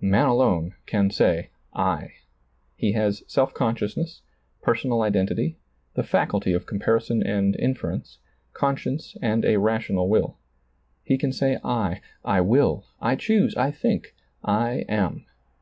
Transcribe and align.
Man 0.00 0.24
alone 0.24 0.74
can 0.86 1.10
say 1.10 1.50
I. 1.74 2.12
He 2.76 2.92
has 2.92 3.22
self 3.26 3.52
consciousness, 3.52 4.22
personal 4.62 5.02
identity, 5.02 5.58
the 5.92 6.02
faculty 6.02 6.54
of 6.54 6.64
comparison 6.64 7.22
and 7.22 7.54
inference, 7.56 8.20
conscience 8.54 9.18
and 9.20 9.44
a 9.44 9.58
rational 9.58 10.08
will. 10.08 10.38
He 11.04 11.18
can 11.18 11.30
say 11.34 11.58
I, 11.62 12.00
I 12.24 12.40
will, 12.40 12.86
I 13.02 13.16
choose, 13.16 13.54
I 13.54 13.70
think, 13.70 14.14
I 14.42 14.86
am. 14.88 15.26